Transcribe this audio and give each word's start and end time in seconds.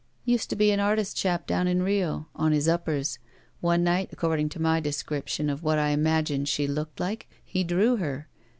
"Used 0.25 0.49
to 0.49 0.55
be 0.55 0.71
an 0.71 0.79
artist 0.79 1.15
chap 1.15 1.45
down 1.45 1.67
in 1.67 1.83
Rio. 1.83 2.27
On 2.35 2.53
his 2.53 2.67
uppers. 2.67 3.19
One 3.59 3.83
night, 3.83 4.09
according 4.11 4.49
to 4.49 4.59
my 4.59 4.79
description 4.79 5.47
of 5.47 5.61
what 5.61 5.77
I 5.77 5.89
imagined 5.89 6.47
she 6.47 6.65
looked 6.65 6.99
like, 6.99 7.29
he 7.45 7.63
drew 7.63 7.97
her. 7.97 8.27